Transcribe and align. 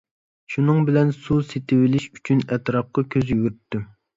شۇنىڭ 0.53 0.79
بىلەن 0.87 1.11
سۇ 1.17 1.37
سېتىۋېلىش 1.51 2.09
ئۈچۈن 2.15 2.43
ئەتراپقا 2.57 3.07
كۆز 3.17 3.31
يۈگۈرتتۈم. 3.35 3.89